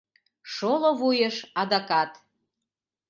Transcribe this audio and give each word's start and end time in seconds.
Шоло 0.53 0.91
вуйыш 0.99 1.37
адакат 1.61 2.11